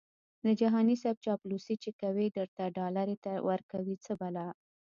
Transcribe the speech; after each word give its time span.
د 0.45 0.47
جهاني 0.59 0.95
صیب 1.03 1.17
چاپلوسي 1.25 1.75
چې 1.83 1.89
کوي 2.01 2.25
درته 2.37 2.63
ډالري 2.77 3.15
ورکوي 3.49 3.95
څه 4.05 4.11
بلا🤑🤣 4.21 4.63